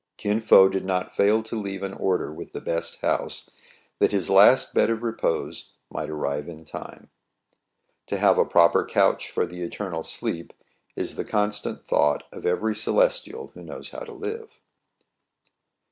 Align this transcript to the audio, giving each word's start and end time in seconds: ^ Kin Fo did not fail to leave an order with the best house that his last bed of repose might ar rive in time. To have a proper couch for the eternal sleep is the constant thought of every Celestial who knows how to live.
^ 0.13 0.17
Kin 0.17 0.41
Fo 0.41 0.67
did 0.67 0.83
not 0.83 1.15
fail 1.15 1.43
to 1.43 1.55
leave 1.55 1.83
an 1.83 1.93
order 1.93 2.33
with 2.33 2.53
the 2.53 2.59
best 2.59 3.01
house 3.01 3.51
that 3.99 4.11
his 4.11 4.31
last 4.31 4.73
bed 4.73 4.89
of 4.89 5.03
repose 5.03 5.73
might 5.91 6.09
ar 6.09 6.15
rive 6.15 6.49
in 6.49 6.65
time. 6.65 7.11
To 8.07 8.17
have 8.17 8.39
a 8.39 8.43
proper 8.45 8.83
couch 8.83 9.29
for 9.29 9.45
the 9.45 9.61
eternal 9.61 10.01
sleep 10.01 10.53
is 10.95 11.17
the 11.17 11.23
constant 11.23 11.85
thought 11.85 12.23
of 12.31 12.47
every 12.47 12.73
Celestial 12.73 13.51
who 13.53 13.61
knows 13.61 13.91
how 13.91 13.99
to 13.99 14.11
live. 14.11 14.59